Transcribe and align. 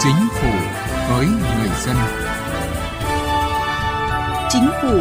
Chính 0.00 0.28
phủ 0.32 0.50
với 1.10 1.26
người 1.26 1.68
dân. 1.86 1.96
Chính 4.50 4.68
phủ 4.82 4.98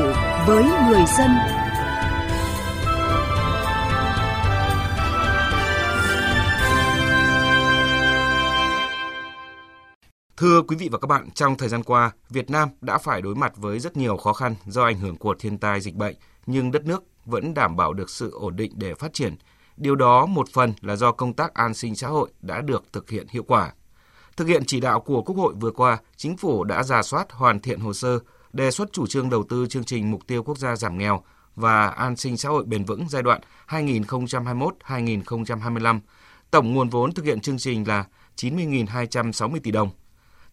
với 0.47 0.63
người 0.63 1.03
dân. 1.17 1.29
Thưa 10.37 10.61
quý 10.61 10.75
vị 10.75 10.89
và 10.91 10.97
các 10.97 11.07
bạn, 11.07 11.31
trong 11.31 11.57
thời 11.57 11.69
gian 11.69 11.83
qua, 11.83 12.11
Việt 12.29 12.49
Nam 12.49 12.69
đã 12.81 12.97
phải 12.97 13.21
đối 13.21 13.35
mặt 13.35 13.53
với 13.57 13.79
rất 13.79 13.97
nhiều 13.97 14.17
khó 14.17 14.33
khăn 14.33 14.55
do 14.65 14.83
ảnh 14.83 14.99
hưởng 14.99 15.17
của 15.17 15.35
thiên 15.39 15.57
tai 15.57 15.81
dịch 15.81 15.95
bệnh, 15.95 16.15
nhưng 16.45 16.71
đất 16.71 16.85
nước 16.85 17.03
vẫn 17.25 17.53
đảm 17.53 17.75
bảo 17.75 17.93
được 17.93 18.09
sự 18.09 18.31
ổn 18.31 18.55
định 18.55 18.71
để 18.75 18.93
phát 18.93 19.13
triển. 19.13 19.35
Điều 19.77 19.95
đó 19.95 20.25
một 20.25 20.47
phần 20.53 20.73
là 20.81 20.95
do 20.95 21.11
công 21.11 21.33
tác 21.33 21.53
an 21.53 21.73
sinh 21.73 21.95
xã 21.95 22.07
hội 22.07 22.29
đã 22.41 22.61
được 22.61 22.83
thực 22.93 23.09
hiện 23.09 23.27
hiệu 23.29 23.43
quả. 23.43 23.71
Thực 24.37 24.47
hiện 24.47 24.63
chỉ 24.67 24.79
đạo 24.79 24.99
của 24.99 25.21
Quốc 25.21 25.35
hội 25.35 25.53
vừa 25.59 25.71
qua, 25.71 25.97
Chính 26.15 26.37
phủ 26.37 26.63
đã 26.63 26.83
ra 26.83 27.03
soát 27.03 27.31
hoàn 27.31 27.59
thiện 27.59 27.79
hồ 27.79 27.93
sơ, 27.93 28.19
đề 28.53 28.71
xuất 28.71 28.93
chủ 28.93 29.07
trương 29.07 29.29
đầu 29.29 29.43
tư 29.49 29.67
chương 29.69 29.83
trình 29.83 30.11
mục 30.11 30.27
tiêu 30.27 30.43
quốc 30.43 30.57
gia 30.57 30.75
giảm 30.75 30.97
nghèo 30.97 31.23
và 31.55 31.87
an 31.87 32.15
sinh 32.15 32.37
xã 32.37 32.49
hội 32.49 32.65
bền 32.65 32.85
vững 32.85 33.09
giai 33.09 33.23
đoạn 33.23 33.41
2021-2025. 33.67 35.99
Tổng 36.51 36.73
nguồn 36.73 36.89
vốn 36.89 37.13
thực 37.13 37.25
hiện 37.25 37.39
chương 37.39 37.57
trình 37.57 37.87
là 37.87 38.05
90.260 38.37 39.59
tỷ 39.63 39.71
đồng. 39.71 39.89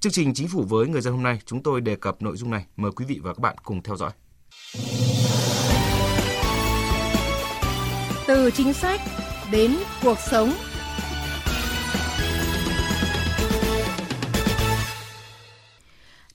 Chương 0.00 0.12
trình 0.12 0.34
Chính 0.34 0.48
phủ 0.48 0.64
với 0.68 0.88
người 0.88 1.00
dân 1.00 1.14
hôm 1.14 1.22
nay 1.22 1.38
chúng 1.46 1.62
tôi 1.62 1.80
đề 1.80 1.96
cập 1.96 2.22
nội 2.22 2.36
dung 2.36 2.50
này. 2.50 2.66
Mời 2.76 2.92
quý 2.92 3.04
vị 3.04 3.20
và 3.22 3.34
các 3.34 3.40
bạn 3.40 3.56
cùng 3.64 3.82
theo 3.82 3.96
dõi. 3.96 4.10
Từ 8.26 8.50
chính 8.50 8.72
sách 8.72 9.00
đến 9.50 9.76
cuộc 10.02 10.18
sống. 10.30 10.52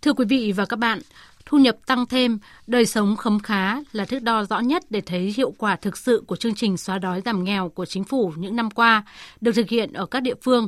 Thưa 0.10 0.14
quý 0.14 0.26
vị 0.26 0.52
và 0.52 0.66
các 0.66 0.80
bạn, 0.80 1.00
thu 1.46 1.58
nhập 1.58 1.78
tăng 1.86 2.06
thêm, 2.06 2.40
đời 2.68 2.86
sống 2.86 3.16
khấm 3.16 3.40
khá 3.40 3.76
là 3.92 4.06
thước 4.06 4.20
đo 4.24 4.44
rõ 4.44 4.60
nhất 4.60 4.84
để 4.90 5.02
thấy 5.02 5.34
hiệu 5.38 5.54
quả 5.58 5.76
thực 5.76 5.98
sự 5.98 6.24
của 6.28 6.36
chương 6.36 6.56
trình 6.56 6.78
xóa 6.78 7.00
đói 7.00 7.22
giảm 7.26 7.44
nghèo 7.44 7.70
của 7.70 7.86
chính 7.86 8.04
phủ 8.04 8.34
những 8.38 8.56
năm 8.56 8.72
qua 8.72 9.04
được 9.42 9.52
thực 9.56 9.70
hiện 9.70 9.94
ở 9.94 10.06
các 10.06 10.20
địa 10.20 10.34
phương. 10.42 10.68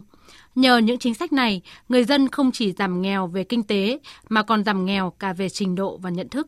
Nhờ 0.56 0.78
những 0.78 1.00
chính 1.00 1.14
sách 1.14 1.34
này, 1.34 1.62
người 1.90 2.04
dân 2.04 2.28
không 2.30 2.52
chỉ 2.52 2.72
giảm 2.72 3.02
nghèo 3.02 3.28
về 3.28 3.44
kinh 3.44 3.64
tế 3.64 4.00
mà 4.30 4.44
còn 4.44 4.64
giảm 4.64 4.86
nghèo 4.86 5.14
cả 5.20 5.34
về 5.34 5.50
trình 5.50 5.76
độ 5.76 5.98
và 5.98 6.10
nhận 6.10 6.30
thức. 6.30 6.48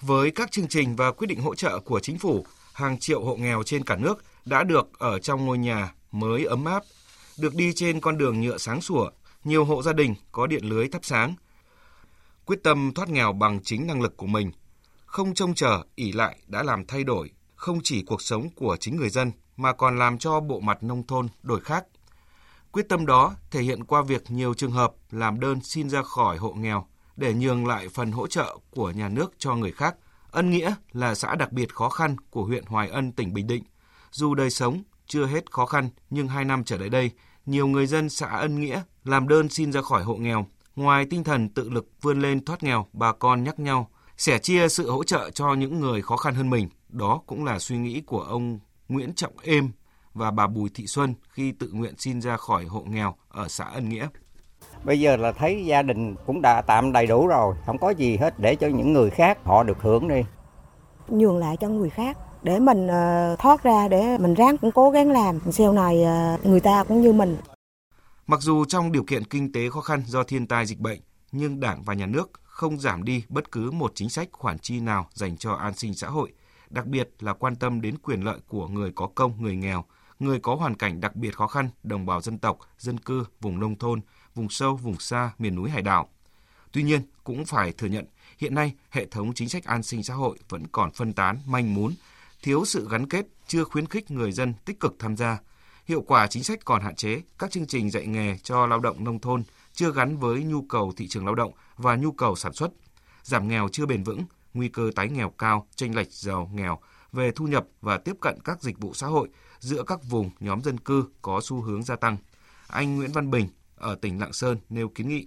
Với 0.00 0.30
các 0.30 0.52
chương 0.52 0.68
trình 0.68 0.96
và 0.96 1.12
quyết 1.12 1.26
định 1.26 1.40
hỗ 1.40 1.54
trợ 1.54 1.78
của 1.78 2.00
chính 2.00 2.18
phủ, 2.18 2.46
hàng 2.74 2.98
triệu 2.98 3.24
hộ 3.24 3.36
nghèo 3.36 3.62
trên 3.62 3.84
cả 3.84 3.96
nước 3.96 4.24
đã 4.44 4.62
được 4.62 4.98
ở 4.98 5.18
trong 5.18 5.46
ngôi 5.46 5.58
nhà 5.58 5.92
mới 6.12 6.44
ấm 6.44 6.64
áp, 6.64 6.82
được 7.38 7.54
đi 7.54 7.72
trên 7.74 8.00
con 8.00 8.18
đường 8.18 8.40
nhựa 8.40 8.58
sáng 8.58 8.80
sủa, 8.80 9.10
nhiều 9.44 9.64
hộ 9.64 9.82
gia 9.82 9.92
đình 9.92 10.14
có 10.32 10.46
điện 10.46 10.64
lưới 10.64 10.88
thắp 10.88 11.04
sáng. 11.04 11.34
Quyết 12.46 12.62
tâm 12.62 12.92
thoát 12.94 13.08
nghèo 13.08 13.32
bằng 13.32 13.60
chính 13.62 13.86
năng 13.86 14.02
lực 14.02 14.16
của 14.16 14.26
mình, 14.26 14.52
không 15.06 15.34
trông 15.34 15.54
chờ, 15.54 15.82
ỉ 15.94 16.12
lại 16.12 16.38
đã 16.46 16.62
làm 16.62 16.86
thay 16.86 17.04
đổi 17.04 17.30
không 17.54 17.80
chỉ 17.82 18.02
cuộc 18.02 18.22
sống 18.22 18.48
của 18.56 18.76
chính 18.80 18.96
người 18.96 19.10
dân 19.10 19.32
mà 19.56 19.72
còn 19.72 19.98
làm 19.98 20.18
cho 20.18 20.40
bộ 20.40 20.60
mặt 20.60 20.82
nông 20.82 21.06
thôn 21.06 21.28
đổi 21.42 21.60
khác. 21.60 21.84
Quyết 22.72 22.88
tâm 22.88 23.06
đó 23.06 23.34
thể 23.50 23.62
hiện 23.62 23.84
qua 23.84 24.02
việc 24.02 24.30
nhiều 24.30 24.54
trường 24.54 24.72
hợp 24.72 24.92
làm 25.10 25.40
đơn 25.40 25.60
xin 25.60 25.90
ra 25.90 26.02
khỏi 26.02 26.36
hộ 26.36 26.52
nghèo 26.52 26.86
để 27.16 27.34
nhường 27.34 27.66
lại 27.66 27.88
phần 27.88 28.12
hỗ 28.12 28.26
trợ 28.26 28.58
của 28.70 28.90
nhà 28.90 29.08
nước 29.08 29.32
cho 29.38 29.54
người 29.54 29.72
khác. 29.72 29.96
Ân 30.30 30.50
Nghĩa 30.50 30.74
là 30.92 31.14
xã 31.14 31.34
đặc 31.34 31.52
biệt 31.52 31.74
khó 31.74 31.88
khăn 31.88 32.16
của 32.30 32.44
huyện 32.44 32.64
Hoài 32.66 32.88
Ân, 32.88 33.12
tỉnh 33.12 33.34
Bình 33.34 33.46
Định. 33.46 33.64
Dù 34.10 34.34
đời 34.34 34.50
sống 34.50 34.82
chưa 35.06 35.26
hết 35.26 35.50
khó 35.50 35.66
khăn, 35.66 35.88
nhưng 36.10 36.28
hai 36.28 36.44
năm 36.44 36.64
trở 36.64 36.76
lại 36.76 36.88
đây, 36.88 37.10
nhiều 37.46 37.66
người 37.66 37.86
dân 37.86 38.08
xã 38.08 38.26
Ân 38.26 38.60
Nghĩa 38.60 38.82
làm 39.04 39.28
đơn 39.28 39.48
xin 39.48 39.72
ra 39.72 39.82
khỏi 39.82 40.04
hộ 40.04 40.16
nghèo. 40.16 40.46
Ngoài 40.76 41.06
tinh 41.10 41.24
thần 41.24 41.48
tự 41.48 41.68
lực 41.68 41.88
vươn 42.02 42.20
lên 42.20 42.44
thoát 42.44 42.62
nghèo, 42.62 42.86
bà 42.92 43.12
con 43.12 43.44
nhắc 43.44 43.58
nhau, 43.58 43.88
sẻ 44.16 44.38
chia 44.38 44.68
sự 44.68 44.90
hỗ 44.90 45.04
trợ 45.04 45.30
cho 45.30 45.54
những 45.54 45.80
người 45.80 46.02
khó 46.02 46.16
khăn 46.16 46.34
hơn 46.34 46.50
mình. 46.50 46.68
Đó 46.88 47.20
cũng 47.26 47.44
là 47.44 47.58
suy 47.58 47.76
nghĩ 47.78 48.00
của 48.00 48.20
ông 48.20 48.58
Nguyễn 48.88 49.14
Trọng 49.14 49.32
Êm 49.42 49.70
và 50.14 50.30
bà 50.30 50.46
Bùi 50.46 50.70
Thị 50.74 50.86
Xuân 50.86 51.14
khi 51.28 51.52
tự 51.52 51.70
nguyện 51.72 51.94
xin 51.98 52.20
ra 52.20 52.36
khỏi 52.36 52.64
hộ 52.64 52.84
nghèo 52.88 53.14
ở 53.28 53.48
xã 53.48 53.64
Ân 53.64 53.88
Nghĩa. 53.88 54.08
Bây 54.84 55.00
giờ 55.00 55.16
là 55.16 55.32
thấy 55.32 55.64
gia 55.66 55.82
đình 55.82 56.14
cũng 56.26 56.42
đã 56.42 56.62
tạm 56.62 56.92
đầy 56.92 57.06
đủ 57.06 57.26
rồi, 57.26 57.54
không 57.66 57.78
có 57.78 57.90
gì 57.90 58.16
hết 58.16 58.38
để 58.38 58.56
cho 58.56 58.68
những 58.68 58.92
người 58.92 59.10
khác 59.10 59.38
họ 59.44 59.62
được 59.62 59.78
hưởng 59.80 60.08
đi. 60.08 60.22
Nhường 61.08 61.38
lại 61.38 61.56
cho 61.60 61.68
người 61.68 61.90
khác 61.90 62.18
để 62.42 62.58
mình 62.58 62.86
uh, 62.86 63.38
thoát 63.38 63.62
ra 63.62 63.88
để 63.88 64.18
mình 64.18 64.34
ráng 64.34 64.58
cũng 64.58 64.72
cố 64.72 64.90
gắng 64.90 65.10
làm 65.10 65.40
sau 65.52 65.72
này 65.72 66.04
uh, 66.34 66.46
người 66.46 66.60
ta 66.60 66.84
cũng 66.84 67.02
như 67.02 67.12
mình. 67.12 67.36
Mặc 68.26 68.40
dù 68.40 68.64
trong 68.64 68.92
điều 68.92 69.04
kiện 69.04 69.24
kinh 69.24 69.52
tế 69.52 69.70
khó 69.70 69.80
khăn 69.80 70.02
do 70.06 70.22
thiên 70.22 70.46
tai 70.46 70.66
dịch 70.66 70.78
bệnh, 70.78 71.00
nhưng 71.32 71.60
Đảng 71.60 71.82
và 71.82 71.94
Nhà 71.94 72.06
nước 72.06 72.30
không 72.42 72.80
giảm 72.80 73.04
đi 73.04 73.24
bất 73.28 73.52
cứ 73.52 73.70
một 73.70 73.92
chính 73.94 74.10
sách 74.10 74.28
khoản 74.32 74.58
chi 74.58 74.80
nào 74.80 75.08
dành 75.12 75.36
cho 75.36 75.52
an 75.52 75.74
sinh 75.74 75.94
xã 75.94 76.08
hội, 76.08 76.32
đặc 76.70 76.86
biệt 76.86 77.10
là 77.20 77.32
quan 77.34 77.56
tâm 77.56 77.80
đến 77.80 77.98
quyền 77.98 78.20
lợi 78.20 78.38
của 78.48 78.68
người 78.68 78.92
có 78.94 79.08
công, 79.14 79.42
người 79.42 79.56
nghèo, 79.56 79.84
người 80.18 80.38
có 80.40 80.54
hoàn 80.54 80.74
cảnh 80.74 81.00
đặc 81.00 81.16
biệt 81.16 81.36
khó 81.36 81.46
khăn, 81.46 81.68
đồng 81.82 82.06
bào 82.06 82.20
dân 82.20 82.38
tộc, 82.38 82.58
dân 82.78 82.98
cư, 82.98 83.24
vùng 83.40 83.60
nông 83.60 83.78
thôn, 83.78 84.00
vùng 84.34 84.48
sâu, 84.48 84.76
vùng 84.76 84.98
xa, 84.98 85.30
miền 85.38 85.54
núi 85.54 85.70
hải 85.70 85.82
đảo. 85.82 86.08
Tuy 86.72 86.82
nhiên, 86.82 87.00
cũng 87.24 87.44
phải 87.44 87.72
thừa 87.72 87.86
nhận, 87.86 88.04
hiện 88.38 88.54
nay 88.54 88.72
hệ 88.90 89.06
thống 89.06 89.34
chính 89.34 89.48
sách 89.48 89.64
an 89.64 89.82
sinh 89.82 90.02
xã 90.02 90.14
hội 90.14 90.38
vẫn 90.48 90.66
còn 90.66 90.90
phân 90.92 91.12
tán, 91.12 91.38
manh 91.46 91.74
mún, 91.74 91.94
thiếu 92.42 92.64
sự 92.64 92.88
gắn 92.90 93.08
kết, 93.08 93.26
chưa 93.46 93.64
khuyến 93.64 93.86
khích 93.86 94.10
người 94.10 94.32
dân 94.32 94.54
tích 94.64 94.80
cực 94.80 94.96
tham 94.98 95.16
gia. 95.16 95.38
Hiệu 95.88 96.02
quả 96.06 96.26
chính 96.26 96.42
sách 96.42 96.58
còn 96.64 96.82
hạn 96.82 96.94
chế, 96.94 97.22
các 97.38 97.50
chương 97.50 97.66
trình 97.66 97.90
dạy 97.90 98.06
nghề 98.06 98.36
cho 98.42 98.66
lao 98.66 98.80
động 98.80 99.04
nông 99.04 99.18
thôn 99.18 99.42
chưa 99.72 99.92
gắn 99.92 100.16
với 100.16 100.42
nhu 100.44 100.62
cầu 100.62 100.92
thị 100.96 101.08
trường 101.08 101.24
lao 101.24 101.34
động 101.34 101.52
và 101.76 101.96
nhu 101.96 102.12
cầu 102.12 102.36
sản 102.36 102.52
xuất. 102.52 102.70
Giảm 103.22 103.48
nghèo 103.48 103.68
chưa 103.72 103.86
bền 103.86 104.02
vững, 104.02 104.20
nguy 104.54 104.68
cơ 104.68 104.90
tái 104.96 105.08
nghèo 105.08 105.30
cao, 105.30 105.66
chênh 105.76 105.96
lệch 105.96 106.12
giàu 106.12 106.50
nghèo 106.54 106.78
về 107.12 107.30
thu 107.30 107.46
nhập 107.46 107.66
và 107.80 107.98
tiếp 107.98 108.16
cận 108.20 108.34
các 108.44 108.62
dịch 108.62 108.78
vụ 108.78 108.94
xã 108.94 109.06
hội 109.06 109.28
giữa 109.58 109.82
các 109.86 109.98
vùng 110.10 110.30
nhóm 110.40 110.62
dân 110.62 110.78
cư 110.78 111.04
có 111.22 111.40
xu 111.42 111.60
hướng 111.60 111.82
gia 111.82 111.96
tăng. 111.96 112.16
Anh 112.68 112.96
Nguyễn 112.96 113.12
Văn 113.12 113.30
Bình 113.30 113.46
ở 113.76 113.94
tỉnh 113.94 114.20
Lạng 114.20 114.32
Sơn 114.32 114.58
nêu 114.68 114.88
kiến 114.88 115.08
nghị. 115.08 115.26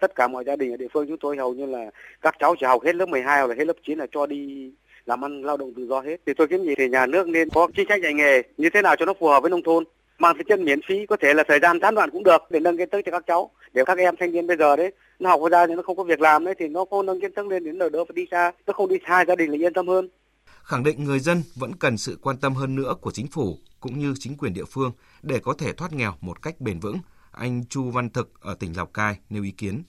Tất 0.00 0.14
cả 0.14 0.28
mọi 0.28 0.44
gia 0.46 0.56
đình 0.56 0.70
ở 0.70 0.76
địa 0.76 0.88
phương 0.92 1.06
chúng 1.08 1.18
tôi 1.20 1.36
hầu 1.36 1.54
như 1.54 1.66
là 1.66 1.90
các 2.20 2.34
cháu 2.38 2.54
chỉ 2.60 2.66
học 2.66 2.82
hết 2.84 2.94
lớp 2.94 3.06
12 3.06 3.38
hoặc 3.38 3.46
là 3.46 3.54
hết 3.58 3.64
lớp 3.64 3.76
9 3.86 3.98
là 3.98 4.06
cho 4.12 4.26
đi 4.26 4.70
làm 5.06 5.24
ăn 5.24 5.42
lao 5.42 5.56
động 5.56 5.72
tự 5.76 5.86
do 5.86 6.00
hết. 6.00 6.16
Thì 6.26 6.32
tôi 6.36 6.48
kiến 6.48 6.62
nghị 6.62 6.74
thì 6.78 6.88
nhà 6.88 7.06
nước 7.06 7.28
nên 7.28 7.48
có 7.50 7.68
chính 7.76 7.88
sách 7.88 8.00
dạy 8.02 8.14
nghề 8.14 8.42
như 8.56 8.70
thế 8.74 8.82
nào 8.82 8.96
cho 8.98 9.04
nó 9.04 9.14
phù 9.20 9.28
hợp 9.28 9.40
với 9.40 9.50
nông 9.50 9.62
thôn, 9.62 9.84
mang 10.18 10.34
cái 10.34 10.44
chân 10.48 10.64
miễn 10.64 10.80
phí, 10.88 11.06
có 11.06 11.16
thể 11.16 11.34
là 11.34 11.44
thời 11.48 11.58
gian 11.62 11.78
gián 11.82 11.94
đoạn 11.94 12.10
cũng 12.10 12.24
được 12.24 12.42
để 12.50 12.60
nâng 12.60 12.76
kiến 12.76 12.88
thức 12.92 13.00
cho 13.04 13.12
các 13.12 13.24
cháu 13.26 13.50
để 13.72 13.82
các 13.86 13.98
em 13.98 14.14
thanh 14.18 14.32
niên 14.32 14.46
bây 14.46 14.56
giờ 14.56 14.76
đấy, 14.76 14.92
nó 15.18 15.30
học 15.30 15.40
ra 15.50 15.66
thì 15.66 15.74
nó 15.74 15.82
không 15.82 15.96
có 15.96 16.04
việc 16.04 16.20
làm 16.20 16.44
đấy 16.44 16.54
thì 16.58 16.68
nó 16.68 16.84
có 16.84 17.02
nâng 17.02 17.20
kiến 17.20 17.34
thức 17.36 17.46
lên 17.46 17.64
đến 17.64 17.78
đỡ 17.78 17.88
đỡ 17.88 18.04
phải 18.04 18.14
đi 18.14 18.26
xa, 18.30 18.52
nó 18.66 18.72
không 18.72 18.88
đi 18.88 18.96
xa 19.06 19.24
gia 19.28 19.34
đình 19.34 19.50
là 19.50 19.56
yên 19.56 19.72
tâm 19.72 19.88
hơn 19.88 20.08
khẳng 20.64 20.84
định 20.84 21.04
người 21.04 21.18
dân 21.18 21.42
vẫn 21.54 21.74
cần 21.74 21.98
sự 21.98 22.18
quan 22.22 22.36
tâm 22.36 22.54
hơn 22.54 22.74
nữa 22.74 22.94
của 23.00 23.10
chính 23.10 23.26
phủ 23.26 23.58
cũng 23.80 23.98
như 23.98 24.14
chính 24.18 24.36
quyền 24.36 24.54
địa 24.54 24.64
phương 24.64 24.92
để 25.22 25.38
có 25.38 25.54
thể 25.58 25.72
thoát 25.72 25.92
nghèo 25.92 26.14
một 26.20 26.42
cách 26.42 26.60
bền 26.60 26.80
vững. 26.80 26.98
Anh 27.32 27.64
Chu 27.64 27.90
Văn 27.90 28.10
Thực 28.10 28.40
ở 28.40 28.54
tỉnh 28.54 28.76
Lào 28.76 28.86
Cai 28.86 29.18
nêu 29.30 29.42
ý 29.42 29.50
kiến. 29.50 29.82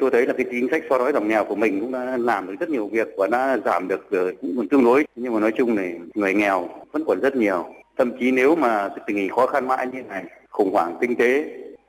Tôi 0.00 0.10
thấy 0.10 0.26
là 0.26 0.32
cái 0.32 0.46
chính 0.50 0.68
sách 0.70 0.82
xóa 0.88 0.98
đói 0.98 1.12
giảm 1.12 1.28
nghèo 1.28 1.44
của 1.44 1.54
mình 1.54 1.80
cũng 1.80 1.92
đã 1.92 2.16
làm 2.16 2.46
được 2.46 2.54
rất 2.60 2.68
nhiều 2.68 2.86
việc 2.86 3.08
và 3.16 3.26
đã 3.26 3.58
giảm 3.64 3.88
được 3.88 4.10
ờ, 4.10 4.32
cũng 4.40 4.54
còn 4.56 4.68
tương 4.68 4.84
đối. 4.84 5.06
Nhưng 5.16 5.34
mà 5.34 5.40
nói 5.40 5.52
chung 5.56 5.74
này 5.74 5.94
người 6.14 6.34
nghèo 6.34 6.68
vẫn 6.92 7.04
còn 7.06 7.20
rất 7.20 7.36
nhiều. 7.36 7.64
Thậm 7.98 8.12
chí 8.20 8.30
nếu 8.30 8.56
mà 8.56 8.88
tình 9.06 9.16
hình 9.16 9.30
khó 9.30 9.46
khăn 9.46 9.68
mãi 9.68 9.86
như 9.92 10.02
này, 10.08 10.24
khủng 10.50 10.72
hoảng 10.72 10.96
kinh 11.00 11.16
tế, 11.16 11.44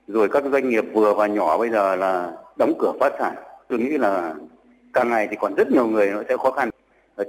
rồi 0.07 0.29
các 0.29 0.43
doanh 0.51 0.69
nghiệp 0.69 0.85
vừa 0.93 1.13
và 1.13 1.27
nhỏ 1.27 1.57
bây 1.57 1.69
giờ 1.69 1.95
là 1.95 2.31
đóng 2.57 2.73
cửa 2.79 2.93
phát 2.99 3.13
sản. 3.19 3.33
Tôi 3.67 3.79
nghĩ 3.79 3.97
là 3.97 4.33
càng 4.93 5.09
ngày 5.09 5.27
thì 5.31 5.37
còn 5.39 5.55
rất 5.55 5.71
nhiều 5.71 5.87
người 5.87 6.11
nó 6.11 6.23
sẽ 6.29 6.37
khó 6.37 6.51
khăn 6.51 6.69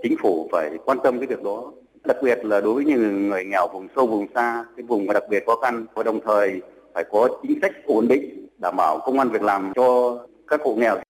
chính 0.02 0.16
phủ 0.22 0.48
phải 0.52 0.70
quan 0.84 0.98
tâm 1.04 1.18
cái 1.18 1.26
việc 1.26 1.42
đó 1.42 1.72
đặc 2.04 2.16
biệt 2.22 2.44
là 2.44 2.60
đối 2.60 2.74
với 2.74 2.84
những 2.84 3.28
người 3.28 3.44
nghèo 3.44 3.68
vùng 3.72 3.88
sâu 3.96 4.06
vùng 4.06 4.26
xa 4.34 4.64
cái 4.76 4.84
vùng 4.86 5.06
mà 5.06 5.14
đặc 5.14 5.22
biệt 5.30 5.42
khó 5.46 5.56
khăn 5.56 5.86
và 5.94 6.02
đồng 6.02 6.20
thời 6.20 6.62
phải 6.94 7.04
có 7.10 7.28
chính 7.42 7.58
sách 7.62 7.72
ổn 7.86 8.08
định 8.08 8.46
đảm 8.58 8.76
bảo 8.76 8.98
công 8.98 9.18
an 9.18 9.28
việc 9.28 9.42
làm 9.42 9.72
cho 9.74 10.18
các 10.48 10.60
hộ 10.64 10.74
nghèo 10.74 11.02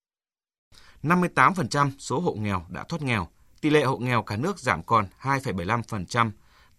58% 1.03 1.91
số 1.99 2.21
hộ 2.21 2.35
nghèo 2.35 2.67
đã 2.69 2.85
thoát 2.89 3.03
nghèo, 3.03 3.29
tỷ 3.61 3.71
lệ 3.71 3.85
hộ 3.85 3.99
nghèo 3.99 4.23
cả 4.23 4.37
nước 4.37 4.59
giảm 4.59 4.83
còn 4.83 5.07
2,75%, 5.23 6.31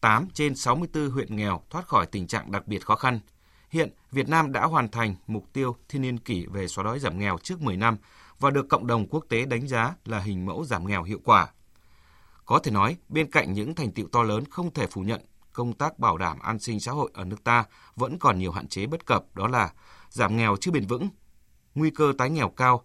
8 0.02 0.28
trên 0.34 0.56
64 0.56 1.10
huyện 1.10 1.36
nghèo 1.36 1.62
thoát 1.70 1.88
khỏi 1.88 2.06
tình 2.06 2.28
trạng 2.28 2.52
đặc 2.52 2.68
biệt 2.68 2.86
khó 2.86 2.96
khăn. 2.96 3.20
Hiện, 3.70 3.90
Việt 4.12 4.30
Nam 4.30 4.52
đã 4.52 4.66
hoàn 4.66 4.90
thành 4.90 5.16
mục 5.28 5.54
tiêu 5.54 5.76
thiên 5.90 6.02
niên 6.02 6.20
kỷ 6.20 6.46
về 6.46 6.68
xóa 6.68 6.84
đói 6.84 7.00
giảm 7.00 7.20
nghèo 7.20 7.38
trước 7.44 7.62
10 7.62 7.78
năm 7.78 7.98
và 8.40 8.50
được 8.50 8.70
cộng 8.70 8.88
đồng 8.88 9.08
quốc 9.08 9.26
tế 9.30 9.46
đánh 9.46 9.68
giá 9.68 9.96
là 10.06 10.20
hình 10.20 10.46
mẫu 10.46 10.66
giảm 10.66 10.88
nghèo 10.88 11.04
hiệu 11.04 11.20
quả. 11.24 11.48
Có 12.46 12.60
thể 12.60 12.72
nói, 12.72 12.98
bên 13.10 13.32
cạnh 13.32 13.54
những 13.54 13.76
thành 13.76 13.92
tiệu 13.92 14.08
to 14.12 14.24
lớn 14.24 14.44
không 14.50 14.74
thể 14.74 14.88
phủ 14.88 15.02
nhận, 15.02 15.22
công 15.54 15.74
tác 15.74 16.00
bảo 16.00 16.18
đảm 16.18 16.40
an 16.40 16.60
sinh 16.60 16.80
xã 16.80 16.92
hội 16.92 17.12
ở 17.14 17.26
nước 17.26 17.44
ta 17.44 17.66
vẫn 17.96 18.20
còn 18.20 18.40
nhiều 18.40 18.52
hạn 18.52 18.68
chế 18.68 18.86
bất 18.86 19.06
cập, 19.06 19.36
đó 19.36 19.48
là 19.48 19.74
giảm 20.10 20.38
nghèo 20.38 20.56
chưa 20.62 20.72
bền 20.72 20.88
vững, 20.88 21.10
nguy 21.76 21.90
cơ 21.90 22.14
tái 22.18 22.30
nghèo 22.30 22.50
cao, 22.50 22.84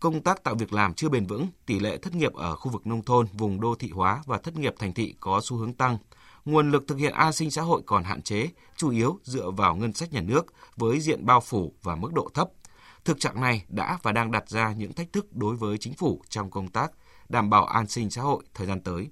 công 0.00 0.22
tác 0.22 0.44
tạo 0.44 0.54
việc 0.54 0.72
làm 0.72 0.94
chưa 0.94 1.08
bền 1.08 1.26
vững, 1.26 1.46
tỷ 1.66 1.78
lệ 1.78 1.96
thất 1.96 2.14
nghiệp 2.14 2.32
ở 2.34 2.56
khu 2.56 2.70
vực 2.70 2.86
nông 2.86 3.04
thôn, 3.04 3.26
vùng 3.32 3.60
đô 3.60 3.74
thị 3.74 3.90
hóa 3.90 4.22
và 4.26 4.38
thất 4.38 4.56
nghiệp 4.56 4.74
thành 4.78 4.94
thị 4.94 5.14
có 5.20 5.40
xu 5.42 5.56
hướng 5.56 5.74
tăng, 5.74 5.98
nguồn 6.44 6.70
lực 6.70 6.84
thực 6.88 6.98
hiện 6.98 7.12
an 7.12 7.32
sinh 7.32 7.50
xã 7.50 7.62
hội 7.62 7.82
còn 7.86 8.04
hạn 8.04 8.22
chế, 8.22 8.48
chủ 8.76 8.90
yếu 8.90 9.18
dựa 9.22 9.50
vào 9.50 9.76
ngân 9.76 9.92
sách 9.92 10.12
nhà 10.12 10.20
nước 10.20 10.46
với 10.76 11.00
diện 11.00 11.26
bao 11.26 11.40
phủ 11.40 11.74
và 11.82 11.96
mức 11.96 12.12
độ 12.12 12.28
thấp. 12.34 12.48
Thực 13.04 13.20
trạng 13.20 13.40
này 13.40 13.64
đã 13.68 13.98
và 14.02 14.12
đang 14.12 14.30
đặt 14.30 14.48
ra 14.48 14.72
những 14.72 14.92
thách 14.92 15.12
thức 15.12 15.26
đối 15.32 15.56
với 15.56 15.78
chính 15.78 15.94
phủ 15.94 16.22
trong 16.28 16.50
công 16.50 16.68
tác 16.68 16.92
đảm 17.28 17.50
bảo 17.50 17.64
an 17.64 17.86
sinh 17.86 18.10
xã 18.10 18.22
hội 18.22 18.44
thời 18.54 18.66
gian 18.66 18.80
tới. 18.80 19.08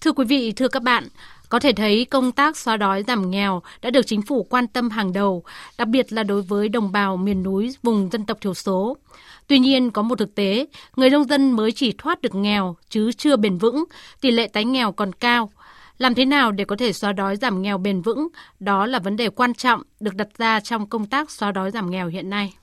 Thưa 0.00 0.12
quý 0.12 0.24
vị, 0.24 0.52
thưa 0.52 0.68
các 0.68 0.82
bạn, 0.82 1.08
có 1.50 1.60
thể 1.60 1.72
thấy 1.72 2.04
công 2.04 2.32
tác 2.32 2.56
xóa 2.56 2.76
đói 2.76 3.04
giảm 3.06 3.30
nghèo 3.30 3.62
đã 3.82 3.90
được 3.90 4.06
chính 4.06 4.22
phủ 4.22 4.46
quan 4.50 4.66
tâm 4.66 4.90
hàng 4.90 5.12
đầu, 5.12 5.44
đặc 5.78 5.88
biệt 5.88 6.12
là 6.12 6.22
đối 6.22 6.42
với 6.42 6.68
đồng 6.68 6.92
bào 6.92 7.16
miền 7.16 7.42
núi 7.42 7.76
vùng 7.82 8.08
dân 8.12 8.26
tộc 8.26 8.38
thiểu 8.40 8.54
số. 8.54 8.96
Tuy 9.46 9.58
nhiên, 9.58 9.90
có 9.90 10.02
một 10.02 10.18
thực 10.18 10.34
tế, 10.34 10.66
người 10.96 11.10
nông 11.10 11.24
dân 11.24 11.52
mới 11.52 11.72
chỉ 11.72 11.94
thoát 11.98 12.22
được 12.22 12.34
nghèo 12.34 12.76
chứ 12.88 13.12
chưa 13.12 13.36
bền 13.36 13.58
vững, 13.58 13.84
tỷ 14.20 14.30
lệ 14.30 14.48
tái 14.48 14.64
nghèo 14.64 14.92
còn 14.92 15.12
cao. 15.12 15.50
Làm 15.98 16.14
thế 16.14 16.24
nào 16.24 16.52
để 16.52 16.64
có 16.64 16.76
thể 16.76 16.92
xóa 16.92 17.12
đói 17.12 17.36
giảm 17.36 17.62
nghèo 17.62 17.78
bền 17.78 18.02
vững? 18.02 18.28
Đó 18.60 18.86
là 18.86 18.98
vấn 18.98 19.16
đề 19.16 19.28
quan 19.28 19.54
trọng 19.54 19.82
được 20.00 20.14
đặt 20.14 20.28
ra 20.38 20.60
trong 20.60 20.86
công 20.86 21.06
tác 21.06 21.30
xóa 21.30 21.52
đói 21.52 21.70
giảm 21.70 21.90
nghèo 21.90 22.08
hiện 22.08 22.30
nay. 22.30 22.54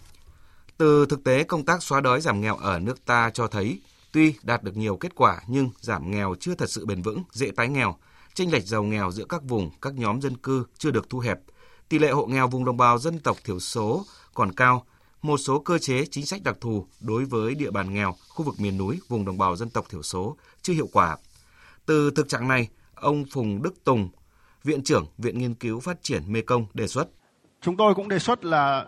Từ 0.77 1.05
thực 1.05 1.23
tế 1.23 1.43
công 1.43 1.65
tác 1.65 1.83
xóa 1.83 2.01
đói 2.01 2.21
giảm 2.21 2.41
nghèo 2.41 2.55
ở 2.55 2.79
nước 2.79 3.05
ta 3.05 3.31
cho 3.33 3.47
thấy, 3.47 3.79
tuy 4.11 4.33
đạt 4.43 4.63
được 4.63 4.77
nhiều 4.77 4.97
kết 4.97 5.15
quả 5.15 5.39
nhưng 5.47 5.69
giảm 5.79 6.11
nghèo 6.11 6.35
chưa 6.39 6.55
thật 6.55 6.69
sự 6.69 6.85
bền 6.85 7.01
vững, 7.01 7.23
dễ 7.31 7.51
tái 7.55 7.67
nghèo. 7.67 7.95
Chênh 8.37 8.51
lệch 8.51 8.65
giàu 8.65 8.83
nghèo 8.83 9.11
giữa 9.11 9.25
các 9.29 9.43
vùng, 9.43 9.69
các 9.81 9.93
nhóm 9.93 10.21
dân 10.21 10.37
cư 10.37 10.65
chưa 10.77 10.91
được 10.91 11.09
thu 11.09 11.19
hẹp. 11.19 11.39
Tỷ 11.89 11.99
lệ 11.99 12.11
hộ 12.11 12.25
nghèo 12.25 12.47
vùng 12.47 12.65
đồng 12.65 12.77
bào 12.77 12.97
dân 12.97 13.19
tộc 13.19 13.37
thiểu 13.43 13.59
số 13.59 14.05
còn 14.33 14.51
cao. 14.51 14.85
Một 15.21 15.37
số 15.37 15.59
cơ 15.59 15.77
chế 15.77 16.05
chính 16.05 16.25
sách 16.25 16.43
đặc 16.43 16.57
thù 16.61 16.87
đối 17.01 17.25
với 17.25 17.55
địa 17.55 17.71
bàn 17.71 17.93
nghèo, 17.93 18.15
khu 18.29 18.45
vực 18.45 18.55
miền 18.59 18.77
núi, 18.77 18.99
vùng 19.07 19.25
đồng 19.25 19.37
bào 19.37 19.55
dân 19.55 19.69
tộc 19.69 19.85
thiểu 19.89 20.01
số 20.01 20.37
chưa 20.61 20.73
hiệu 20.73 20.89
quả. 20.93 21.17
Từ 21.85 22.11
thực 22.11 22.29
trạng 22.29 22.47
này, 22.47 22.67
ông 22.95 23.25
Phùng 23.31 23.61
Đức 23.61 23.83
Tùng, 23.83 24.09
Viện 24.63 24.83
trưởng 24.83 25.05
Viện 25.17 25.39
Nghiên 25.39 25.53
cứu 25.53 25.79
Phát 25.79 26.03
triển 26.03 26.23
Mê 26.27 26.41
Công 26.41 26.65
đề 26.73 26.87
xuất. 26.87 27.07
Chúng 27.61 27.77
tôi 27.77 27.95
cũng 27.95 28.09
đề 28.09 28.19
xuất 28.19 28.45
là 28.45 28.85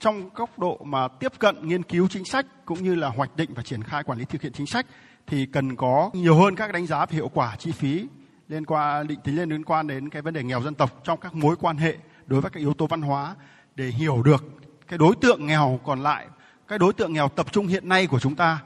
trong 0.00 0.30
góc 0.34 0.58
độ 0.58 0.80
mà 0.84 1.08
tiếp 1.08 1.32
cận 1.38 1.68
nghiên 1.68 1.82
cứu 1.82 2.08
chính 2.10 2.24
sách 2.24 2.46
cũng 2.66 2.84
như 2.84 2.94
là 2.94 3.08
hoạch 3.08 3.36
định 3.36 3.50
và 3.54 3.62
triển 3.62 3.82
khai 3.82 4.02
quản 4.04 4.18
lý 4.18 4.24
thực 4.24 4.42
hiện 4.42 4.52
chính 4.52 4.66
sách 4.66 4.86
thì 5.26 5.46
cần 5.46 5.76
có 5.76 6.10
nhiều 6.14 6.34
hơn 6.34 6.56
các 6.56 6.72
đánh 6.72 6.86
giá 6.86 7.06
về 7.06 7.14
hiệu 7.14 7.30
quả 7.34 7.56
chi 7.58 7.72
phí 7.72 8.06
liên 8.48 8.66
quan 8.66 9.06
định 9.06 9.20
tính 9.20 9.48
liên 9.48 9.64
quan 9.64 9.86
đến 9.86 10.10
cái 10.10 10.22
vấn 10.22 10.34
đề 10.34 10.42
nghèo 10.42 10.62
dân 10.62 10.74
tộc 10.74 10.90
trong 11.04 11.20
các 11.20 11.34
mối 11.34 11.56
quan 11.56 11.76
hệ 11.76 11.96
đối 12.26 12.40
với 12.40 12.50
các 12.50 12.60
yếu 12.60 12.74
tố 12.74 12.86
văn 12.86 13.02
hóa 13.02 13.34
để 13.74 13.84
hiểu 13.84 14.22
được 14.22 14.44
cái 14.88 14.98
đối 14.98 15.14
tượng 15.20 15.46
nghèo 15.46 15.80
còn 15.84 16.02
lại 16.02 16.26
cái 16.68 16.78
đối 16.78 16.92
tượng 16.92 17.12
nghèo 17.12 17.28
tập 17.28 17.52
trung 17.52 17.66
hiện 17.66 17.88
nay 17.88 18.06
của 18.06 18.18
chúng 18.18 18.34
ta 18.34 18.58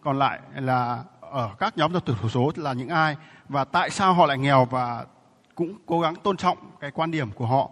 còn 0.00 0.18
lại 0.18 0.40
là 0.54 1.04
ở 1.20 1.50
các 1.58 1.78
nhóm 1.78 1.92
dân 1.92 2.02
tộc 2.02 2.20
thiểu 2.20 2.30
số 2.30 2.52
là 2.56 2.72
những 2.72 2.88
ai 2.88 3.16
và 3.48 3.64
tại 3.64 3.90
sao 3.90 4.14
họ 4.14 4.26
lại 4.26 4.38
nghèo 4.38 4.64
và 4.64 5.04
cũng 5.54 5.78
cố 5.86 6.00
gắng 6.00 6.14
tôn 6.16 6.36
trọng 6.36 6.58
cái 6.80 6.90
quan 6.90 7.10
điểm 7.10 7.30
của 7.30 7.46
họ. 7.46 7.70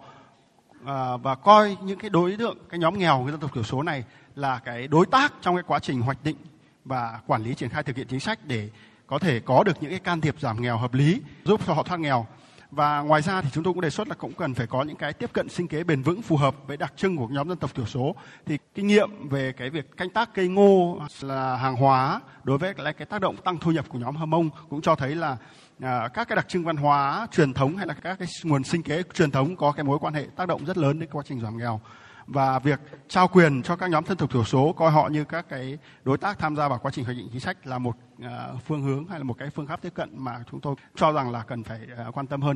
À, 0.85 1.17
và 1.17 1.35
coi 1.35 1.77
những 1.83 1.99
cái 1.99 2.09
đối 2.09 2.35
tượng 2.37 2.57
cái 2.69 2.79
nhóm 2.79 2.97
nghèo 2.97 3.21
người 3.21 3.31
dân 3.31 3.39
tộc 3.39 3.53
thiểu 3.53 3.63
số 3.63 3.83
này 3.83 4.03
là 4.35 4.59
cái 4.65 4.87
đối 4.87 5.05
tác 5.05 5.33
trong 5.41 5.55
cái 5.55 5.63
quá 5.67 5.79
trình 5.79 6.01
hoạch 6.01 6.23
định 6.23 6.37
và 6.85 7.19
quản 7.27 7.43
lý 7.43 7.55
triển 7.55 7.69
khai 7.69 7.83
thực 7.83 7.95
hiện 7.95 8.07
chính 8.07 8.19
sách 8.19 8.39
để 8.43 8.69
có 9.07 9.19
thể 9.19 9.39
có 9.39 9.63
được 9.63 9.77
những 9.81 9.91
cái 9.91 9.99
can 9.99 10.21
thiệp 10.21 10.35
giảm 10.39 10.61
nghèo 10.61 10.77
hợp 10.77 10.93
lý 10.93 11.21
giúp 11.43 11.61
cho 11.67 11.73
họ 11.73 11.83
thoát 11.83 11.99
nghèo. 11.99 12.25
Và 12.71 13.01
ngoài 13.01 13.21
ra 13.21 13.41
thì 13.41 13.49
chúng 13.53 13.63
tôi 13.63 13.73
cũng 13.73 13.81
đề 13.81 13.89
xuất 13.89 14.07
là 14.07 14.15
cũng 14.15 14.33
cần 14.33 14.53
phải 14.53 14.67
có 14.67 14.83
những 14.83 14.95
cái 14.95 15.13
tiếp 15.13 15.29
cận 15.33 15.49
sinh 15.49 15.67
kế 15.67 15.83
bền 15.83 16.01
vững 16.01 16.21
phù 16.21 16.37
hợp 16.37 16.55
với 16.67 16.77
đặc 16.77 16.93
trưng 16.97 17.17
của 17.17 17.27
nhóm 17.27 17.49
dân 17.49 17.57
tộc 17.57 17.75
thiểu 17.75 17.85
số. 17.85 18.15
Thì 18.45 18.57
kinh 18.73 18.87
nghiệm 18.87 19.29
về 19.29 19.51
cái 19.51 19.69
việc 19.69 19.97
canh 19.97 20.09
tác 20.09 20.33
cây 20.33 20.47
ngô 20.47 20.99
là 21.21 21.55
hàng 21.55 21.75
hóa 21.75 22.21
đối 22.43 22.57
với 22.57 22.73
lại 22.77 22.93
cái 22.93 23.05
tác 23.05 23.21
động 23.21 23.35
tăng 23.37 23.57
thu 23.57 23.71
nhập 23.71 23.85
của 23.89 23.99
nhóm 23.99 24.15
hơ 24.15 24.25
mông 24.25 24.49
cũng 24.69 24.81
cho 24.81 24.95
thấy 24.95 25.15
là 25.15 25.37
à, 25.79 26.07
các 26.13 26.27
cái 26.27 26.35
đặc 26.35 26.47
trưng 26.49 26.63
văn 26.63 26.77
hóa 26.77 27.27
truyền 27.31 27.53
thống 27.53 27.77
hay 27.77 27.87
là 27.87 27.93
các 27.93 28.19
cái 28.19 28.27
nguồn 28.43 28.63
sinh 28.63 28.83
kế 28.83 29.03
truyền 29.13 29.31
thống 29.31 29.55
có 29.55 29.71
cái 29.71 29.83
mối 29.83 29.99
quan 29.99 30.13
hệ 30.13 30.25
tác 30.35 30.47
động 30.47 30.65
rất 30.65 30.77
lớn 30.77 30.99
đến 30.99 31.09
quá 31.11 31.23
trình 31.25 31.39
giảm 31.39 31.57
nghèo 31.57 31.81
và 32.27 32.59
việc 32.59 32.79
trao 33.07 33.27
quyền 33.27 33.63
cho 33.63 33.75
các 33.75 33.89
nhóm 33.89 34.05
dân 34.05 34.17
tộc 34.17 34.31
thiểu 34.31 34.43
số 34.43 34.73
coi 34.77 34.91
họ 34.91 35.07
như 35.07 35.23
các 35.23 35.45
cái 35.49 35.77
đối 36.03 36.17
tác 36.17 36.39
tham 36.39 36.55
gia 36.55 36.67
vào 36.67 36.79
quá 36.81 36.91
trình 36.91 37.05
hoạch 37.05 37.17
định 37.17 37.27
chính 37.31 37.41
sách 37.41 37.67
là 37.67 37.77
một 37.77 37.95
ờ, 38.21 38.57
phương 38.67 38.83
hướng 38.83 39.07
hay 39.07 39.19
là 39.19 39.23
một 39.23 39.35
cái 39.39 39.49
phương 39.49 39.67
pháp 39.67 39.81
tiếp 39.81 39.93
cận 39.95 40.09
mà 40.13 40.43
chúng 40.51 40.61
tôi 40.61 40.75
cho 40.95 41.11
rằng 41.11 41.31
là 41.31 41.43
cần 41.43 41.63
phải 41.63 41.79
ờ, 41.97 42.11
quan 42.13 42.27
tâm 42.27 42.41
hơn. 42.41 42.55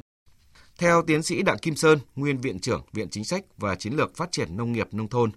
Theo 0.79 1.01
tiến 1.01 1.23
sĩ 1.23 1.43
Đặng 1.43 1.57
Kim 1.57 1.75
Sơn, 1.75 1.99
nguyên 2.15 2.37
viện 2.37 2.59
trưởng 2.59 2.81
Viện 2.93 3.09
Chính 3.09 3.23
sách 3.23 3.43
và 3.57 3.75
Chiến 3.75 3.93
lược 3.93 4.17
Phát 4.17 4.31
triển 4.31 4.57
Nông 4.57 4.71
nghiệp 4.71 4.87
Nông 4.91 5.07
thôn, 5.07 5.31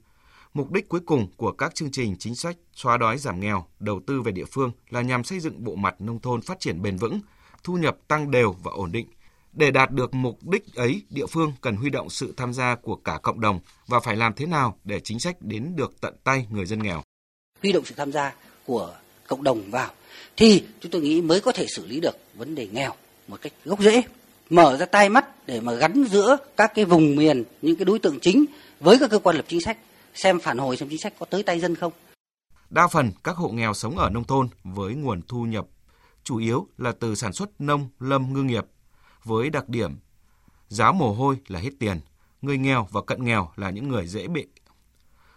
mục 0.54 0.72
đích 0.72 0.88
cuối 0.88 1.00
cùng 1.06 1.26
của 1.36 1.52
các 1.52 1.74
chương 1.74 1.90
trình 1.90 2.16
chính 2.18 2.34
sách 2.34 2.56
xóa 2.72 2.96
đói 2.96 3.18
giảm 3.18 3.40
nghèo, 3.40 3.64
đầu 3.80 4.00
tư 4.06 4.20
về 4.20 4.32
địa 4.32 4.44
phương 4.44 4.72
là 4.90 5.02
nhằm 5.02 5.24
xây 5.24 5.40
dựng 5.40 5.64
bộ 5.64 5.74
mặt 5.74 5.94
nông 5.98 6.20
thôn 6.20 6.42
phát 6.42 6.60
triển 6.60 6.82
bền 6.82 6.96
vững, 6.96 7.20
thu 7.64 7.74
nhập 7.74 7.96
tăng 8.08 8.30
đều 8.30 8.52
và 8.62 8.72
ổn 8.74 8.92
định. 8.92 9.06
Để 9.52 9.70
đạt 9.70 9.90
được 9.90 10.14
mục 10.14 10.38
đích 10.48 10.74
ấy, 10.74 11.02
địa 11.10 11.26
phương 11.26 11.52
cần 11.60 11.76
huy 11.76 11.90
động 11.90 12.10
sự 12.10 12.34
tham 12.36 12.52
gia 12.52 12.74
của 12.74 12.96
cả 12.96 13.18
cộng 13.22 13.40
đồng 13.40 13.60
và 13.86 14.00
phải 14.00 14.16
làm 14.16 14.32
thế 14.34 14.46
nào 14.46 14.78
để 14.84 15.00
chính 15.04 15.20
sách 15.20 15.36
đến 15.40 15.76
được 15.76 16.00
tận 16.00 16.14
tay 16.24 16.46
người 16.50 16.66
dân 16.66 16.82
nghèo. 16.82 17.02
Huy 17.62 17.72
động 17.72 17.84
sự 17.84 17.94
tham 17.96 18.12
gia 18.12 18.34
của 18.66 18.94
cộng 19.28 19.42
đồng 19.42 19.70
vào 19.70 19.90
thì 20.36 20.64
chúng 20.80 20.92
tôi 20.92 21.02
nghĩ 21.02 21.20
mới 21.20 21.40
có 21.40 21.52
thể 21.52 21.66
xử 21.66 21.86
lý 21.86 22.00
được 22.00 22.16
vấn 22.34 22.54
đề 22.54 22.68
nghèo 22.72 22.92
một 23.28 23.40
cách 23.42 23.52
gốc 23.64 23.80
rễ 23.80 24.02
mở 24.50 24.76
ra 24.76 24.86
tai 24.86 25.08
mắt 25.08 25.46
để 25.46 25.60
mà 25.60 25.72
gắn 25.72 26.04
giữa 26.10 26.36
các 26.56 26.72
cái 26.74 26.84
vùng 26.84 27.16
miền 27.16 27.44
những 27.62 27.76
cái 27.76 27.84
đối 27.84 27.98
tượng 27.98 28.20
chính 28.20 28.44
với 28.80 28.98
các 28.98 29.10
cơ 29.10 29.18
quan 29.18 29.36
lập 29.36 29.44
chính 29.48 29.60
sách 29.60 29.78
xem 30.14 30.40
phản 30.40 30.58
hồi 30.58 30.76
xem 30.76 30.88
chính 30.88 30.98
sách 30.98 31.12
có 31.18 31.26
tới 31.26 31.42
tay 31.42 31.60
dân 31.60 31.74
không. 31.74 31.92
Đa 32.70 32.88
phần 32.88 33.10
các 33.24 33.36
hộ 33.36 33.48
nghèo 33.48 33.74
sống 33.74 33.98
ở 33.98 34.10
nông 34.10 34.24
thôn 34.24 34.48
với 34.64 34.94
nguồn 34.94 35.22
thu 35.28 35.44
nhập 35.44 35.66
chủ 36.24 36.36
yếu 36.36 36.68
là 36.78 36.92
từ 37.00 37.14
sản 37.14 37.32
xuất 37.32 37.60
nông, 37.60 37.88
lâm, 38.00 38.32
ngư 38.32 38.42
nghiệp 38.42 38.64
với 39.24 39.50
đặc 39.50 39.68
điểm 39.68 39.96
giá 40.68 40.92
mồ 40.92 41.14
hôi 41.14 41.36
là 41.48 41.60
hết 41.60 41.70
tiền, 41.78 42.00
người 42.42 42.58
nghèo 42.58 42.88
và 42.90 43.00
cận 43.02 43.24
nghèo 43.24 43.50
là 43.56 43.70
những 43.70 43.88
người 43.88 44.06
dễ 44.06 44.28
bị 44.28 44.46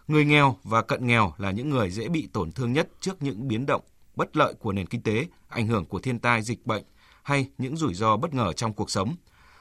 Người 0.08 0.26
nghèo 0.26 0.56
và 0.64 0.82
cận 0.82 1.08
nghèo 1.08 1.34
là 1.38 1.52
những 1.52 1.70
người 1.70 1.92
dễ 1.92 2.08
bị 2.08 2.28
tổn 2.34 2.52
thương 2.52 2.74
nhất 2.74 2.90
trước 3.00 3.24
những 3.24 3.48
biến 3.48 3.66
động 3.66 3.82
bất 4.16 4.38
lợi 4.38 4.54
của 4.54 4.72
nền 4.72 4.88
kinh 4.88 5.02
tế, 5.02 5.28
ảnh 5.48 5.68
hưởng 5.68 5.86
của 5.86 6.00
thiên 6.00 6.20
tai, 6.20 6.42
dịch 6.42 6.66
bệnh 6.66 6.84
hay 7.24 7.50
những 7.58 7.78
rủi 7.78 7.94
ro 7.94 8.18
bất 8.18 8.34
ngờ 8.34 8.54
trong 8.54 8.74
cuộc 8.74 8.92
sống. 8.92 9.16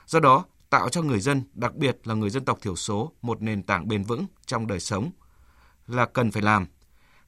Do 0.06 0.20
đó, 0.20 0.44
tạo 0.70 0.88
cho 0.88 1.02
người 1.02 1.20
dân, 1.20 1.42
đặc 1.54 1.74
biệt 1.74 1.98
là 2.04 2.14
người 2.14 2.30
dân 2.30 2.44
tộc 2.44 2.58
thiểu 2.62 2.76
số, 2.76 3.12
một 3.22 3.42
nền 3.42 3.62
tảng 3.62 3.88
bền 3.88 4.02
vững 4.02 4.26
trong 4.46 4.66
đời 4.66 4.80
sống 4.80 5.10
là 5.86 6.06
cần 6.06 6.30
phải 6.30 6.42
làm. 6.42 6.66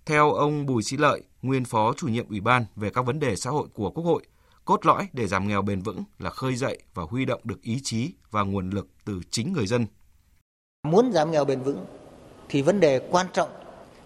Theo 0.07 0.33
ông 0.33 0.67
Bùi 0.67 0.83
Sĩ 0.83 0.97
Lợi, 0.97 1.23
nguyên 1.43 1.65
phó 1.65 1.93
chủ 1.93 2.09
nhiệm 2.09 2.29
Ủy 2.29 2.41
ban 2.41 2.65
về 2.77 2.91
các 2.91 3.07
vấn 3.07 3.19
đề 3.19 3.37
xã 3.37 3.51
hội 3.51 3.69
của 3.75 3.91
Quốc 3.91 4.05
hội, 4.05 4.23
cốt 4.67 4.87
lõi 4.87 5.09
để 5.13 5.27
giảm 5.27 5.49
nghèo 5.49 5.63
bền 5.63 5.81
vững 5.81 6.05
là 6.19 6.31
khơi 6.31 6.57
dậy 6.57 6.79
và 6.95 7.03
huy 7.11 7.25
động 7.25 7.41
được 7.45 7.63
ý 7.63 7.81
chí 7.83 8.13
và 8.31 8.43
nguồn 8.43 8.71
lực 8.71 8.89
từ 9.05 9.21
chính 9.31 9.53
người 9.53 9.67
dân. 9.67 9.87
Muốn 10.89 11.13
giảm 11.13 11.31
nghèo 11.31 11.45
bền 11.45 11.61
vững 11.61 11.87
thì 12.49 12.63
vấn 12.63 12.81
đề 12.81 13.01
quan 13.11 13.27
trọng 13.33 13.49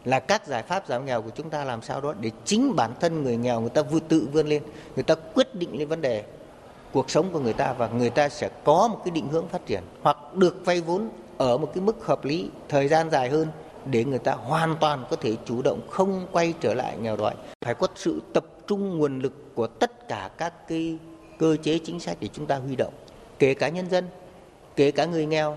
là 0.05 0.21
các 0.21 0.47
giải 0.47 0.63
pháp 0.63 0.85
giảm 0.89 1.07
nghèo 1.07 1.23
của 1.23 1.31
chúng 1.31 1.51
ta 1.51 1.65
làm 1.65 1.83
sao 1.83 2.01
đó 2.01 2.15
để 2.21 2.31
chính 2.45 2.77
bản 2.77 2.95
thân 3.01 3.23
người 3.23 3.37
nghèo 3.37 3.61
người 3.61 3.71
ta 3.71 3.83
vui 3.83 4.01
tự 4.01 4.29
vươn 4.33 4.49
lên, 4.49 4.63
người 4.95 5.05
ta 5.05 5.15
quyết 5.15 5.55
định 5.55 5.79
lên 5.79 5.89
vấn 5.89 6.01
đề 6.01 6.25
cuộc 6.93 7.11
sống 7.11 7.33
của 7.33 7.41
người 7.41 7.53
ta 7.53 7.73
và 7.73 7.89
người 7.89 8.11
ta 8.11 8.29
sẽ 8.29 8.51
có 8.65 8.89
một 8.89 9.01
cái 9.05 9.11
định 9.11 9.29
hướng 9.29 9.49
phát 9.49 9.67
triển 9.67 9.83
hoặc 10.03 10.17
được 10.35 10.57
vay 10.65 10.81
vốn 10.81 11.11
ở 11.39 11.59
một 11.59 11.71
cái 11.75 11.85
mức 11.85 12.07
hợp 12.07 12.25
lý 12.25 12.51
thời 12.69 12.89
gian 12.89 13.11
dài 13.11 13.31
hơn 13.31 13.49
để 13.87 14.05
người 14.05 14.19
ta 14.19 14.33
hoàn 14.33 14.77
toàn 14.81 15.05
có 15.11 15.17
thể 15.17 15.37
chủ 15.45 15.63
động 15.63 15.81
không 15.91 16.27
quay 16.33 16.55
trở 16.61 16.75
lại 16.75 16.97
nghèo 16.99 17.17
đói 17.17 17.35
phải 17.65 17.75
có 17.75 17.87
sự 17.95 18.23
tập 18.35 18.45
trung 18.71 18.99
nguồn 18.99 19.19
lực 19.19 19.55
của 19.55 19.67
tất 19.67 20.09
cả 20.09 20.31
các 20.39 20.69
cái 20.69 20.99
cơ 21.39 21.57
chế 21.63 21.79
chính 21.79 22.01
sách 22.01 22.17
để 22.21 22.29
chúng 22.33 22.47
ta 22.47 22.57
huy 22.57 22.77
động 22.77 22.93
kể 23.39 23.55
cả 23.55 23.69
nhân 23.69 23.91
dân 23.91 24.05
kể 24.77 24.91
cả 24.91 25.05
người 25.05 25.27
nghèo 25.27 25.57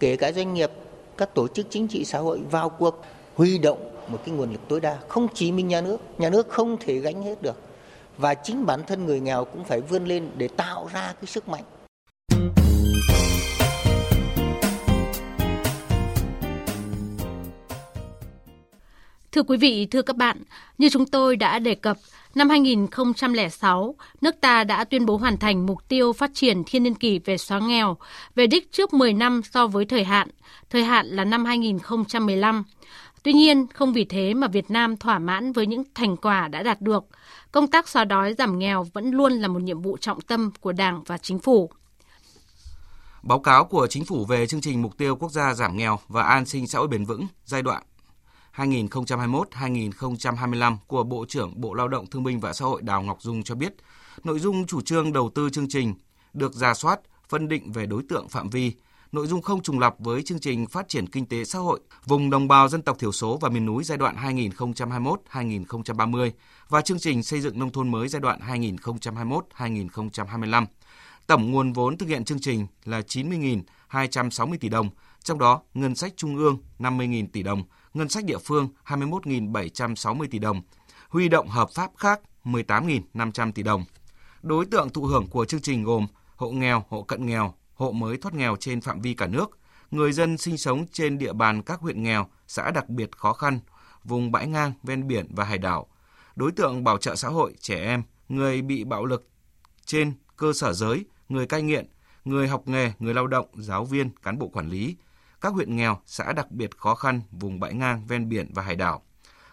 kể 0.00 0.16
cả 0.16 0.32
doanh 0.32 0.54
nghiệp 0.54 0.70
các 1.16 1.34
tổ 1.34 1.48
chức 1.48 1.66
chính 1.70 1.88
trị 1.88 2.04
xã 2.04 2.18
hội 2.18 2.40
vào 2.50 2.68
cuộc 2.68 3.04
huy 3.34 3.58
động 3.58 3.90
một 4.08 4.18
cái 4.26 4.34
nguồn 4.34 4.52
lực 4.52 4.60
tối 4.68 4.80
đa. 4.80 4.98
Không 5.08 5.28
chỉ 5.34 5.52
mình 5.52 5.68
nhà 5.68 5.80
nước 5.80 5.96
nhà 6.18 6.30
nước 6.30 6.48
không 6.48 6.76
thể 6.80 6.98
gánh 6.98 7.22
hết 7.22 7.42
được. 7.42 7.56
Và 8.18 8.34
chính 8.34 8.66
bản 8.66 8.80
thân 8.86 9.06
người 9.06 9.20
nghèo 9.20 9.44
cũng 9.44 9.64
phải 9.64 9.80
vươn 9.80 10.04
lên 10.04 10.30
để 10.36 10.48
tạo 10.48 10.88
ra 10.92 11.14
cái 11.20 11.26
sức 11.26 11.48
mạnh. 11.48 11.64
Thưa 19.32 19.42
quý 19.42 19.56
vị, 19.56 19.86
thưa 19.90 20.02
các 20.02 20.16
bạn, 20.16 20.42
như 20.78 20.88
chúng 20.88 21.06
tôi 21.06 21.36
đã 21.36 21.58
đề 21.58 21.74
cập, 21.74 21.96
năm 22.34 22.48
2006, 22.48 23.94
nước 24.20 24.34
ta 24.40 24.64
đã 24.64 24.84
tuyên 24.84 25.06
bố 25.06 25.16
hoàn 25.16 25.36
thành 25.36 25.66
mục 25.66 25.88
tiêu 25.88 26.12
phát 26.12 26.30
triển 26.34 26.62
thiên 26.66 26.82
niên 26.82 26.94
kỷ 26.94 27.18
về 27.18 27.38
xóa 27.38 27.58
nghèo, 27.58 27.96
về 28.34 28.46
đích 28.46 28.72
trước 28.72 28.94
10 28.94 29.12
năm 29.12 29.40
so 29.50 29.66
với 29.66 29.84
thời 29.84 30.04
hạn, 30.04 30.28
thời 30.70 30.84
hạn 30.84 31.06
là 31.06 31.24
năm 31.24 31.44
2015. 31.44 32.64
Tuy 33.22 33.32
nhiên, 33.32 33.66
không 33.74 33.92
vì 33.92 34.04
thế 34.04 34.34
mà 34.34 34.48
Việt 34.48 34.70
Nam 34.70 34.96
thỏa 34.96 35.18
mãn 35.18 35.52
với 35.52 35.66
những 35.66 35.82
thành 35.94 36.16
quả 36.16 36.48
đã 36.48 36.62
đạt 36.62 36.80
được. 36.80 37.04
Công 37.52 37.66
tác 37.66 37.88
xóa 37.88 38.04
đói 38.04 38.34
giảm 38.34 38.58
nghèo 38.58 38.86
vẫn 38.92 39.10
luôn 39.10 39.32
là 39.32 39.48
một 39.48 39.62
nhiệm 39.62 39.82
vụ 39.82 39.96
trọng 39.96 40.20
tâm 40.20 40.50
của 40.60 40.72
Đảng 40.72 41.02
và 41.06 41.18
Chính 41.18 41.38
phủ. 41.38 41.70
Báo 43.22 43.38
cáo 43.38 43.64
của 43.64 43.86
Chính 43.90 44.04
phủ 44.04 44.24
về 44.24 44.46
chương 44.46 44.60
trình 44.60 44.82
mục 44.82 44.98
tiêu 44.98 45.16
quốc 45.16 45.32
gia 45.32 45.54
giảm 45.54 45.76
nghèo 45.76 45.98
và 46.08 46.22
an 46.22 46.46
sinh 46.46 46.66
xã 46.66 46.78
hội 46.78 46.88
bền 46.88 47.04
vững 47.04 47.26
giai 47.44 47.62
đoạn 47.62 47.82
2021-2025 48.68 50.76
của 50.86 51.02
Bộ 51.02 51.24
trưởng 51.28 51.60
Bộ 51.60 51.74
Lao 51.74 51.88
động 51.88 52.06
Thương 52.06 52.22
binh 52.22 52.40
và 52.40 52.52
Xã 52.52 52.64
hội 52.64 52.82
Đào 52.82 53.02
Ngọc 53.02 53.22
Dung 53.22 53.42
cho 53.42 53.54
biết, 53.54 53.74
nội 54.24 54.38
dung 54.38 54.66
chủ 54.66 54.80
trương 54.80 55.12
đầu 55.12 55.30
tư 55.34 55.50
chương 55.50 55.68
trình 55.68 55.94
được 56.32 56.54
ra 56.54 56.74
soát, 56.74 57.00
phân 57.28 57.48
định 57.48 57.72
về 57.72 57.86
đối 57.86 58.02
tượng 58.08 58.28
phạm 58.28 58.50
vi, 58.50 58.72
nội 59.12 59.26
dung 59.26 59.42
không 59.42 59.62
trùng 59.62 59.78
lập 59.78 59.94
với 59.98 60.22
chương 60.22 60.40
trình 60.40 60.66
phát 60.66 60.88
triển 60.88 61.06
kinh 61.06 61.26
tế 61.26 61.44
xã 61.44 61.58
hội 61.58 61.80
vùng 62.06 62.30
đồng 62.30 62.48
bào 62.48 62.68
dân 62.68 62.82
tộc 62.82 62.98
thiểu 62.98 63.12
số 63.12 63.38
và 63.40 63.48
miền 63.48 63.66
núi 63.66 63.84
giai 63.84 63.98
đoạn 63.98 64.16
2021-2030 65.32 66.30
và 66.68 66.80
chương 66.80 66.98
trình 66.98 67.22
xây 67.22 67.40
dựng 67.40 67.58
nông 67.58 67.72
thôn 67.72 67.88
mới 67.88 68.08
giai 68.08 68.20
đoạn 68.20 68.40
2021-2025. 69.56 70.66
Tổng 71.26 71.50
nguồn 71.50 71.72
vốn 71.72 71.98
thực 71.98 72.08
hiện 72.08 72.24
chương 72.24 72.40
trình 72.40 72.66
là 72.84 73.00
90.260 73.00 74.56
tỷ 74.60 74.68
đồng, 74.68 74.90
trong 75.22 75.38
đó 75.38 75.62
ngân 75.74 75.94
sách 75.94 76.12
trung 76.16 76.36
ương 76.36 76.58
50.000 76.78 77.26
tỷ 77.32 77.42
đồng, 77.42 77.62
ngân 77.94 78.08
sách 78.08 78.24
địa 78.24 78.38
phương 78.38 78.68
21.760 78.86 80.26
tỷ 80.30 80.38
đồng, 80.38 80.62
huy 81.08 81.28
động 81.28 81.48
hợp 81.48 81.70
pháp 81.74 81.90
khác 81.96 82.20
18.500 82.44 83.52
tỷ 83.52 83.62
đồng. 83.62 83.84
Đối 84.42 84.66
tượng 84.66 84.90
thụ 84.90 85.04
hưởng 85.04 85.26
của 85.26 85.44
chương 85.44 85.60
trình 85.60 85.84
gồm 85.84 86.06
hộ 86.36 86.50
nghèo, 86.50 86.84
hộ 86.88 87.02
cận 87.02 87.26
nghèo, 87.26 87.54
hộ 87.74 87.92
mới 87.92 88.16
thoát 88.16 88.34
nghèo 88.34 88.56
trên 88.56 88.80
phạm 88.80 89.00
vi 89.00 89.14
cả 89.14 89.26
nước, 89.26 89.58
người 89.90 90.12
dân 90.12 90.38
sinh 90.38 90.58
sống 90.58 90.86
trên 90.92 91.18
địa 91.18 91.32
bàn 91.32 91.62
các 91.62 91.80
huyện 91.80 92.02
nghèo, 92.02 92.26
xã 92.46 92.70
đặc 92.70 92.88
biệt 92.88 93.10
khó 93.16 93.32
khăn, 93.32 93.60
vùng 94.04 94.32
bãi 94.32 94.46
ngang, 94.46 94.72
ven 94.82 95.08
biển 95.08 95.26
và 95.30 95.44
hải 95.44 95.58
đảo, 95.58 95.86
đối 96.36 96.52
tượng 96.52 96.84
bảo 96.84 96.98
trợ 96.98 97.16
xã 97.16 97.28
hội, 97.28 97.54
trẻ 97.60 97.84
em, 97.84 98.02
người 98.28 98.62
bị 98.62 98.84
bạo 98.84 99.04
lực 99.04 99.28
trên 99.84 100.12
cơ 100.36 100.52
sở 100.52 100.72
giới, 100.72 101.04
người 101.28 101.46
cai 101.46 101.62
nghiện, 101.62 101.86
người 102.24 102.48
học 102.48 102.68
nghề, 102.68 102.92
người 102.98 103.14
lao 103.14 103.26
động, 103.26 103.46
giáo 103.54 103.84
viên, 103.84 104.10
cán 104.22 104.38
bộ 104.38 104.48
quản 104.48 104.68
lý, 104.68 104.96
các 105.40 105.52
huyện 105.52 105.76
nghèo, 105.76 105.98
xã 106.06 106.32
đặc 106.32 106.50
biệt 106.50 106.78
khó 106.78 106.94
khăn, 106.94 107.20
vùng 107.30 107.60
bãi 107.60 107.74
ngang, 107.74 108.06
ven 108.06 108.28
biển 108.28 108.50
và 108.54 108.62
hải 108.62 108.76
đảo, 108.76 109.02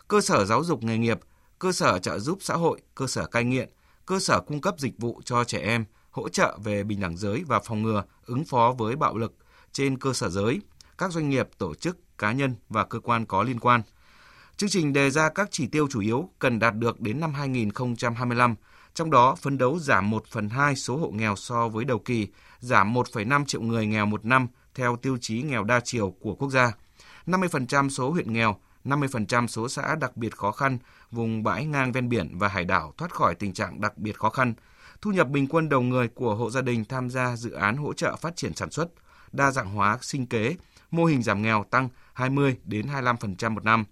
cơ 0.07 0.21
sở 0.21 0.45
giáo 0.45 0.63
dục 0.63 0.83
nghề 0.83 0.97
nghiệp, 0.97 1.19
cơ 1.59 1.71
sở 1.71 1.99
trợ 1.99 2.19
giúp 2.19 2.37
xã 2.41 2.53
hội, 2.53 2.81
cơ 2.95 3.07
sở 3.07 3.25
cai 3.25 3.43
nghiện, 3.43 3.69
cơ 4.05 4.19
sở 4.19 4.41
cung 4.47 4.61
cấp 4.61 4.75
dịch 4.77 4.93
vụ 4.97 5.21
cho 5.25 5.43
trẻ 5.43 5.59
em, 5.59 5.85
hỗ 6.11 6.29
trợ 6.29 6.57
về 6.63 6.83
bình 6.83 6.99
đẳng 6.99 7.17
giới 7.17 7.43
và 7.47 7.59
phòng 7.59 7.81
ngừa, 7.81 8.03
ứng 8.25 8.45
phó 8.45 8.75
với 8.77 8.95
bạo 8.95 9.17
lực 9.17 9.33
trên 9.71 9.97
cơ 9.97 10.13
sở 10.13 10.29
giới, 10.29 10.61
các 10.97 11.11
doanh 11.11 11.29
nghiệp, 11.29 11.49
tổ 11.57 11.75
chức, 11.75 12.17
cá 12.17 12.31
nhân 12.31 12.55
và 12.69 12.85
cơ 12.85 12.99
quan 12.99 13.25
có 13.25 13.43
liên 13.43 13.59
quan. 13.59 13.81
Chương 14.57 14.69
trình 14.69 14.93
đề 14.93 15.09
ra 15.09 15.29
các 15.29 15.47
chỉ 15.51 15.67
tiêu 15.67 15.87
chủ 15.89 16.01
yếu 16.01 16.29
cần 16.39 16.59
đạt 16.59 16.75
được 16.75 17.01
đến 17.01 17.19
năm 17.19 17.33
2025, 17.33 18.55
trong 18.93 19.11
đó 19.11 19.35
phấn 19.35 19.57
đấu 19.57 19.79
giảm 19.79 20.09
1 20.09 20.23
phần 20.27 20.49
2 20.49 20.75
số 20.75 20.97
hộ 20.97 21.09
nghèo 21.09 21.35
so 21.35 21.67
với 21.67 21.85
đầu 21.85 21.99
kỳ, 21.99 22.27
giảm 22.59 22.93
1,5 22.93 23.45
triệu 23.45 23.61
người 23.61 23.87
nghèo 23.87 24.05
một 24.05 24.25
năm 24.25 24.47
theo 24.77 24.95
tiêu 24.95 25.17
chí 25.21 25.41
nghèo 25.41 25.63
đa 25.63 25.79
chiều 25.79 26.15
của 26.19 26.35
quốc 26.35 26.49
gia, 26.49 26.71
50% 27.25 27.89
số 27.89 28.11
huyện 28.11 28.33
nghèo, 28.33 28.59
50% 28.85 29.47
số 29.47 29.69
xã 29.69 29.95
đặc 29.95 30.17
biệt 30.17 30.35
khó 30.35 30.51
khăn, 30.51 30.77
vùng 31.11 31.43
bãi 31.43 31.65
ngang 31.65 31.91
ven 31.91 32.09
biển 32.09 32.37
và 32.37 32.47
hải 32.47 32.65
đảo 32.65 32.93
thoát 32.97 33.13
khỏi 33.13 33.35
tình 33.35 33.53
trạng 33.53 33.81
đặc 33.81 33.97
biệt 33.97 34.19
khó 34.19 34.29
khăn, 34.29 34.53
thu 35.01 35.11
nhập 35.11 35.29
bình 35.29 35.47
quân 35.47 35.69
đầu 35.69 35.81
người 35.81 36.07
của 36.07 36.35
hộ 36.35 36.49
gia 36.49 36.61
đình 36.61 36.85
tham 36.85 37.09
gia 37.09 37.35
dự 37.35 37.51
án 37.51 37.77
hỗ 37.77 37.93
trợ 37.93 38.15
phát 38.15 38.35
triển 38.35 38.53
sản 38.55 38.71
xuất, 38.71 38.89
đa 39.31 39.51
dạng 39.51 39.69
hóa 39.69 39.97
sinh 40.01 40.25
kế, 40.25 40.55
mô 40.91 41.05
hình 41.05 41.23
giảm 41.23 41.41
nghèo 41.41 41.65
tăng 41.69 41.89
20 42.13 42.57
đến 42.63 42.87
25% 42.87 43.51
một 43.51 43.63
năm. 43.63 43.85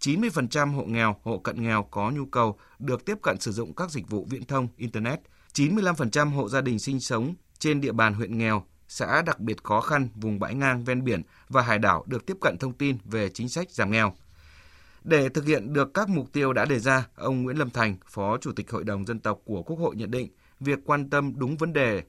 90% 0.00 0.74
hộ 0.74 0.84
nghèo, 0.84 1.16
hộ 1.22 1.38
cận 1.38 1.62
nghèo 1.62 1.86
có 1.90 2.10
nhu 2.10 2.26
cầu 2.26 2.58
được 2.78 3.04
tiếp 3.04 3.18
cận 3.22 3.40
sử 3.40 3.52
dụng 3.52 3.74
các 3.74 3.90
dịch 3.90 4.10
vụ 4.10 4.26
viễn 4.30 4.44
thông, 4.44 4.68
internet. 4.76 5.20
95% 5.54 6.30
hộ 6.30 6.48
gia 6.48 6.60
đình 6.60 6.78
sinh 6.78 7.00
sống 7.00 7.34
trên 7.58 7.80
địa 7.80 7.92
bàn 7.92 8.14
huyện 8.14 8.38
nghèo, 8.38 8.64
xã 8.92 9.22
đặc 9.22 9.40
biệt 9.40 9.64
khó 9.64 9.80
khăn, 9.80 10.08
vùng 10.14 10.38
bãi 10.38 10.54
ngang 10.54 10.84
ven 10.84 11.04
biển 11.04 11.22
và 11.48 11.62
hải 11.62 11.78
đảo 11.78 12.04
được 12.06 12.26
tiếp 12.26 12.36
cận 12.40 12.58
thông 12.58 12.72
tin 12.72 12.98
về 13.04 13.28
chính 13.28 13.48
sách 13.48 13.70
giảm 13.70 13.90
nghèo. 13.90 14.12
Để 15.04 15.28
thực 15.28 15.46
hiện 15.46 15.72
được 15.72 15.94
các 15.94 16.08
mục 16.08 16.32
tiêu 16.32 16.52
đã 16.52 16.64
đề 16.64 16.78
ra, 16.78 17.06
ông 17.14 17.42
Nguyễn 17.42 17.56
Lâm 17.56 17.70
Thành, 17.70 17.96
Phó 18.06 18.36
Chủ 18.36 18.52
tịch 18.52 18.70
Hội 18.70 18.84
đồng 18.84 19.06
Dân 19.06 19.20
tộc 19.20 19.38
của 19.44 19.62
Quốc 19.62 19.76
hội 19.76 19.96
nhận 19.96 20.10
định 20.10 20.28
việc 20.60 20.78
quan 20.84 21.10
tâm 21.10 21.32
đúng 21.36 21.56
vấn 21.56 21.72
đề 21.72 22.02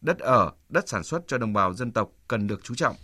đất 0.00 0.18
ở, 0.18 0.52
đất 0.68 0.88
sản 0.88 1.04
xuất 1.04 1.22
cho 1.26 1.38
đồng 1.38 1.52
bào 1.52 1.74
dân 1.74 1.92
tộc 1.92 2.10
cần 2.28 2.46
được 2.46 2.60
chú 2.64 2.74
trọng. 2.74 2.96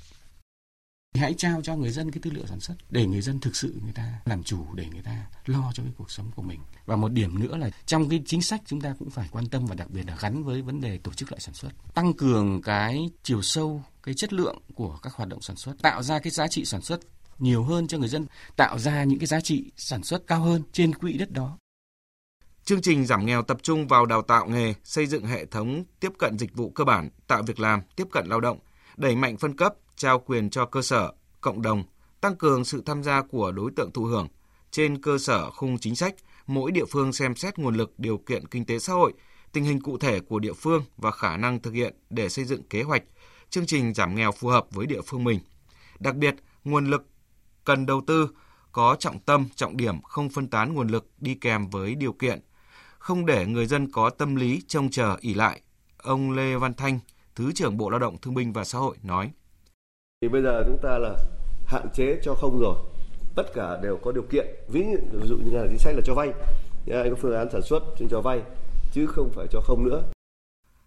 Hãy 1.18 1.34
trao 1.34 1.60
cho 1.62 1.76
người 1.76 1.90
dân 1.90 2.10
cái 2.10 2.20
tư 2.22 2.30
liệu 2.30 2.46
sản 2.46 2.60
xuất 2.60 2.74
để 2.90 3.06
người 3.06 3.20
dân 3.20 3.40
thực 3.40 3.56
sự 3.56 3.80
người 3.84 3.92
ta 3.92 4.20
làm 4.24 4.42
chủ 4.42 4.66
để 4.74 4.86
người 4.92 5.02
ta 5.02 5.26
lo 5.46 5.72
cho 5.74 5.82
cái 5.82 5.92
cuộc 5.96 6.10
sống 6.10 6.30
của 6.36 6.42
mình. 6.42 6.60
Và 6.86 6.96
một 6.96 7.12
điểm 7.12 7.38
nữa 7.38 7.56
là 7.56 7.70
trong 7.86 8.08
cái 8.08 8.22
chính 8.26 8.42
sách 8.42 8.60
chúng 8.66 8.80
ta 8.80 8.94
cũng 8.98 9.10
phải 9.10 9.28
quan 9.32 9.48
tâm 9.48 9.66
và 9.66 9.74
đặc 9.74 9.90
biệt 9.90 10.02
là 10.06 10.16
gắn 10.20 10.44
với 10.44 10.62
vấn 10.62 10.80
đề 10.80 10.98
tổ 10.98 11.12
chức 11.12 11.32
lại 11.32 11.40
sản 11.40 11.54
xuất. 11.54 11.70
Tăng 11.94 12.12
cường 12.12 12.62
cái 12.62 13.10
chiều 13.22 13.42
sâu, 13.42 13.82
cái 14.02 14.14
chất 14.14 14.32
lượng 14.32 14.58
của 14.74 14.98
các 15.02 15.12
hoạt 15.12 15.28
động 15.28 15.42
sản 15.42 15.56
xuất, 15.56 15.82
tạo 15.82 16.02
ra 16.02 16.18
cái 16.18 16.30
giá 16.30 16.48
trị 16.48 16.64
sản 16.64 16.82
xuất 16.82 17.00
nhiều 17.38 17.64
hơn 17.64 17.86
cho 17.86 17.98
người 17.98 18.08
dân, 18.08 18.26
tạo 18.56 18.78
ra 18.78 19.04
những 19.04 19.18
cái 19.18 19.26
giá 19.26 19.40
trị 19.40 19.70
sản 19.76 20.02
xuất 20.02 20.26
cao 20.26 20.40
hơn 20.40 20.62
trên 20.72 20.94
quỹ 20.94 21.12
đất 21.12 21.30
đó. 21.30 21.58
Chương 22.64 22.82
trình 22.82 23.06
giảm 23.06 23.26
nghèo 23.26 23.42
tập 23.42 23.58
trung 23.62 23.88
vào 23.88 24.06
đào 24.06 24.22
tạo 24.22 24.46
nghề, 24.46 24.74
xây 24.84 25.06
dựng 25.06 25.26
hệ 25.26 25.46
thống 25.46 25.84
tiếp 26.00 26.12
cận 26.18 26.38
dịch 26.38 26.54
vụ 26.54 26.70
cơ 26.70 26.84
bản, 26.84 27.08
tạo 27.26 27.42
việc 27.42 27.60
làm, 27.60 27.80
tiếp 27.96 28.06
cận 28.12 28.26
lao 28.26 28.40
động, 28.40 28.58
đẩy 28.96 29.16
mạnh 29.16 29.36
phân 29.36 29.56
cấp, 29.56 29.74
trao 29.96 30.18
quyền 30.18 30.50
cho 30.50 30.66
cơ 30.66 30.82
sở, 30.82 31.12
cộng 31.40 31.62
đồng, 31.62 31.84
tăng 32.20 32.36
cường 32.36 32.64
sự 32.64 32.82
tham 32.86 33.02
gia 33.02 33.22
của 33.22 33.52
đối 33.52 33.70
tượng 33.76 33.92
thụ 33.92 34.04
hưởng. 34.04 34.28
Trên 34.70 35.02
cơ 35.02 35.18
sở 35.18 35.50
khung 35.50 35.78
chính 35.78 35.96
sách, 35.96 36.14
mỗi 36.46 36.72
địa 36.72 36.84
phương 36.84 37.12
xem 37.12 37.36
xét 37.36 37.58
nguồn 37.58 37.74
lực 37.74 37.98
điều 37.98 38.18
kiện 38.18 38.46
kinh 38.46 38.64
tế 38.64 38.78
xã 38.78 38.92
hội, 38.92 39.12
tình 39.52 39.64
hình 39.64 39.80
cụ 39.80 39.98
thể 39.98 40.20
của 40.20 40.38
địa 40.38 40.52
phương 40.52 40.84
và 40.96 41.10
khả 41.10 41.36
năng 41.36 41.62
thực 41.62 41.74
hiện 41.74 41.94
để 42.10 42.28
xây 42.28 42.44
dựng 42.44 42.62
kế 42.62 42.82
hoạch, 42.82 43.02
chương 43.50 43.66
trình 43.66 43.94
giảm 43.94 44.14
nghèo 44.14 44.32
phù 44.32 44.48
hợp 44.48 44.66
với 44.70 44.86
địa 44.86 45.00
phương 45.06 45.24
mình. 45.24 45.40
Đặc 45.98 46.16
biệt, 46.16 46.34
nguồn 46.64 46.90
lực 46.90 47.06
cần 47.64 47.86
đầu 47.86 48.02
tư 48.06 48.28
có 48.72 48.96
trọng 48.98 49.18
tâm, 49.18 49.48
trọng 49.54 49.76
điểm 49.76 50.02
không 50.02 50.28
phân 50.28 50.48
tán 50.48 50.74
nguồn 50.74 50.88
lực 50.88 51.10
đi 51.18 51.34
kèm 51.34 51.70
với 51.70 51.94
điều 51.94 52.12
kiện 52.12 52.40
không 53.04 53.26
để 53.26 53.46
người 53.46 53.66
dân 53.66 53.90
có 53.92 54.10
tâm 54.10 54.36
lý 54.36 54.62
trông 54.68 54.90
chờ 54.90 55.16
ỉ 55.20 55.34
lại. 55.34 55.60
Ông 55.96 56.30
Lê 56.30 56.56
Văn 56.56 56.74
Thanh, 56.74 56.98
Thứ 57.34 57.52
trưởng 57.52 57.76
Bộ 57.76 57.90
Lao 57.90 57.98
động 57.98 58.16
Thương 58.22 58.34
binh 58.34 58.52
và 58.52 58.64
Xã 58.64 58.78
hội 58.78 58.96
nói. 59.02 59.30
Thì 60.24 60.28
bây 60.28 60.42
giờ 60.42 60.64
chúng 60.66 60.78
ta 60.78 60.98
là 60.98 61.16
hạn 61.66 61.86
chế 61.94 62.18
cho 62.22 62.34
không 62.34 62.60
rồi. 62.60 62.76
Tất 63.34 63.42
cả 63.54 63.78
đều 63.82 63.98
có 64.04 64.12
điều 64.12 64.22
kiện. 64.22 64.46
Ví 64.68 64.84
dụ 65.22 65.36
như 65.36 65.58
là 65.58 65.66
chính 65.68 65.78
sách 65.78 65.94
là 65.94 66.00
cho 66.04 66.14
vay. 66.14 66.28
Anh 66.92 67.10
có 67.10 67.16
phương 67.20 67.36
án 67.36 67.48
sản 67.52 67.62
xuất 67.62 67.82
trên 67.98 68.08
cho 68.08 68.20
vay 68.20 68.40
chứ 68.92 69.06
không 69.06 69.30
phải 69.34 69.46
cho 69.50 69.60
không 69.60 69.84
nữa. 69.84 70.02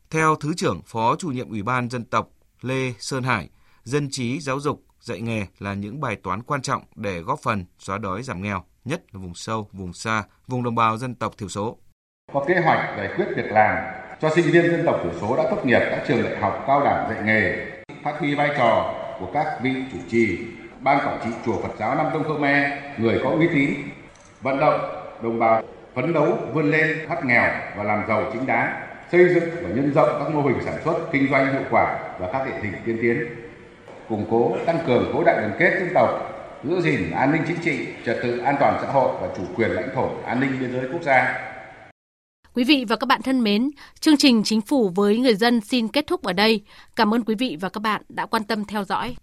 Theo 0.10 0.36
Thứ 0.36 0.54
trưởng 0.58 0.82
Phó 0.86 1.16
chủ 1.16 1.28
nhiệm 1.28 1.50
Ủy 1.50 1.64
ban 1.64 1.90
Dân 1.90 2.06
tộc 2.06 2.30
Lê 2.62 2.94
Sơn 3.00 3.24
Hải, 3.24 3.50
dân 3.84 4.08
trí 4.12 4.40
giáo 4.40 4.60
dục, 4.60 4.84
dạy 5.02 5.22
nghề 5.22 5.46
là 5.60 5.74
những 5.74 6.02
bài 6.02 6.16
toán 6.24 6.44
quan 6.44 6.62
trọng 6.62 6.84
để 6.96 7.20
góp 7.20 7.40
phần 7.44 7.66
xóa 7.80 7.98
đói 7.98 8.24
giảm 8.24 8.42
nghèo, 8.42 8.64
nhất 8.86 9.02
là 9.12 9.20
vùng 9.20 9.36
sâu, 9.36 9.70
vùng 9.72 9.94
xa, 9.94 10.24
vùng 10.48 10.64
đồng 10.64 10.76
bào 10.76 10.98
dân 10.98 11.16
tộc 11.16 11.34
thiểu 11.38 11.50
số. 11.50 11.78
Có 12.34 12.46
kế 12.48 12.56
hoạch 12.64 12.98
giải 12.98 13.14
quyết 13.16 13.26
việc 13.36 13.52
làm 13.52 13.78
cho 14.22 14.30
sinh 14.36 14.52
viên 14.52 14.72
dân 14.72 14.86
tộc 14.86 15.00
thiểu 15.04 15.14
số 15.22 15.38
đã 15.38 15.48
tốt 15.50 15.66
nghiệp 15.66 15.80
các 15.80 16.04
trường 16.08 16.24
đại 16.24 16.40
học 16.40 16.64
cao 16.68 16.84
đẳng 16.84 17.10
dạy 17.10 17.24
nghề, 17.24 17.68
phát 18.04 18.20
huy 18.20 18.36
vai 18.36 18.50
trò 18.58 18.97
của 19.20 19.26
các 19.34 19.48
vị 19.62 19.72
chủ 19.92 19.98
trì, 20.10 20.40
ban 20.80 20.98
quản 20.98 21.20
trị 21.24 21.30
chùa 21.46 21.62
Phật 21.62 21.72
giáo 21.80 21.96
Nam 21.96 22.06
Tông 22.14 22.24
Khmer, 22.24 22.72
người 22.98 23.20
có 23.24 23.30
uy 23.30 23.48
tín, 23.48 23.70
vận 24.42 24.60
động 24.60 24.80
đồng 25.22 25.40
bào 25.40 25.62
phấn 25.96 26.14
đấu 26.14 26.38
vươn 26.54 26.72
lên 26.72 26.98
thoát 27.08 27.26
nghèo 27.26 27.52
và 27.78 27.84
làm 27.84 28.04
giàu 28.08 28.24
chính 28.34 28.46
đáng, 28.46 28.74
xây 29.12 29.34
dựng 29.34 29.50
và 29.64 29.70
nhân 29.70 29.92
rộng 29.96 30.10
các 30.20 30.34
mô 30.34 30.42
hình 30.42 30.58
sản 30.66 30.76
xuất 30.86 31.12
kinh 31.12 31.28
doanh 31.32 31.54
hiệu 31.54 31.64
quả 31.70 32.00
và 32.20 32.30
các 32.34 32.46
hệ 32.46 32.52
hình 32.62 32.74
tiên 32.86 32.98
tiến, 33.02 33.26
củng 34.10 34.26
cố 34.32 34.58
tăng 34.66 34.80
cường 34.88 35.14
khối 35.14 35.24
đại 35.26 35.36
đoàn 35.36 35.52
kết 35.60 35.72
dân 35.80 35.90
tộc, 35.94 36.10
giữ 36.64 36.82
gìn 36.82 37.12
an 37.12 37.32
ninh 37.32 37.42
chính 37.48 37.58
trị, 37.58 37.88
trật 38.06 38.18
tự 38.24 38.38
an 38.40 38.56
toàn 38.60 38.78
xã 38.82 38.88
hội 38.92 39.12
và 39.22 39.28
chủ 39.38 39.44
quyền 39.56 39.70
lãnh 39.70 39.90
thổ, 39.96 40.10
an 40.26 40.40
ninh 40.40 40.60
biên 40.60 40.72
giới 40.72 40.90
quốc 40.94 41.02
gia. 41.04 41.47
Quý 42.58 42.64
vị 42.64 42.86
và 42.88 42.96
các 42.96 43.06
bạn 43.06 43.22
thân 43.22 43.44
mến, 43.44 43.72
chương 44.00 44.18
trình 44.18 44.44
Chính 44.44 44.62
phủ 44.62 44.92
với 44.96 45.18
người 45.18 45.36
dân 45.36 45.62
xin 45.62 45.88
kết 45.88 46.08
thúc 46.08 46.24
ở 46.24 46.34
đây. 46.34 46.62
Cảm 46.96 47.14
ơn 47.14 47.24
quý 47.24 47.36
vị 47.36 47.58
và 47.60 47.70
các 47.70 47.80
bạn 47.80 48.02
đã 48.10 48.26
quan 48.26 48.44
tâm 48.44 48.66
theo 48.66 48.84
dõi. 48.84 49.16